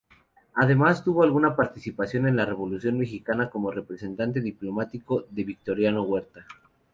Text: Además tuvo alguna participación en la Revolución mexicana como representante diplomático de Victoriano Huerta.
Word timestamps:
Además 0.55 1.03
tuvo 1.03 1.21
alguna 1.21 1.55
participación 1.55 2.27
en 2.27 2.35
la 2.35 2.43
Revolución 2.43 2.97
mexicana 2.97 3.51
como 3.51 3.69
representante 3.69 4.41
diplomático 4.41 5.27
de 5.29 5.43
Victoriano 5.43 6.01
Huerta. 6.01 6.43